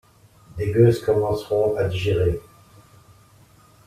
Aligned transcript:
Des 0.57 0.71
gueuses 0.71 0.99
commenceront 1.05 1.75
à 1.77 1.83
digérer. 1.83 2.41